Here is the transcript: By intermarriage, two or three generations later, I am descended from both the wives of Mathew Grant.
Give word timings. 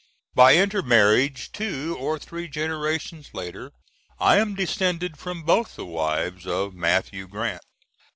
By 0.33 0.55
intermarriage, 0.55 1.51
two 1.51 1.95
or 1.99 2.17
three 2.17 2.47
generations 2.47 3.29
later, 3.35 3.71
I 4.19 4.37
am 4.37 4.55
descended 4.55 5.19
from 5.19 5.43
both 5.43 5.75
the 5.75 5.85
wives 5.85 6.47
of 6.47 6.73
Mathew 6.73 7.27
Grant. 7.27 7.61